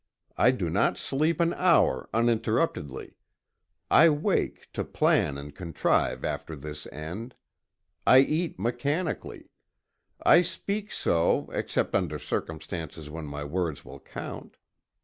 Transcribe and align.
I 0.35 0.49
do 0.49 0.67
not 0.71 0.97
sleep 0.97 1.39
an 1.39 1.53
hour, 1.53 2.09
uninterruptedly. 2.11 3.13
I 3.91 4.09
wake, 4.09 4.67
to 4.73 4.83
plan 4.83 5.37
and 5.37 5.53
contrive 5.53 6.25
after 6.25 6.55
this 6.55 6.87
end. 6.87 7.35
I 8.07 8.21
eat 8.21 8.57
mechanically. 8.57 9.51
I 10.23 10.41
speak 10.41 10.91
so, 10.91 11.51
except 11.53 11.93
under 11.93 12.17
circumstances 12.17 13.11
when 13.11 13.25
my 13.27 13.43
words 13.43 13.85
will 13.85 13.99
count. 13.99 14.57